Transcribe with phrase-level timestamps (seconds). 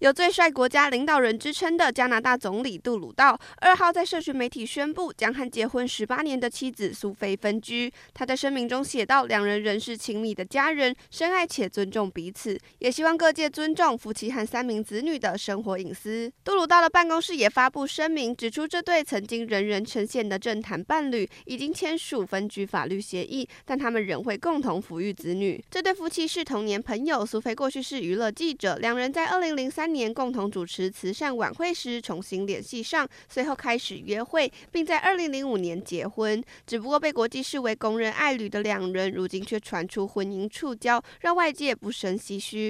[0.00, 7.92] 有最帅国家领导人之称的加拿大总理杜鲁道，二号在社群媒体宣布将和结婚十八年的妻子苏菲分居。
[8.14, 25.62] 他在声明中写道：“两人仍是亲密的家人，深爱且尊重彼此，也希望各界尊重夫妻和三名子女的生活隐私。”杜鲁道的办公室也发布声明，指出这对曾经人人称羡的政坛伴侣已经签署分居法律协议，但他们仍会共同抚育子女。
[25.70, 36.42] 这对夫妻是童年朋友，苏菲过去是娱乐记者，两人在二零零三年共同主持慈善晚会时重新联系上，随后开始约会，并在二零零五年结婚。
[36.66, 42.60] 只不过被国际视为公认爱侣的两人，如今却传出婚姻触礁，让外界不胜唏嘘。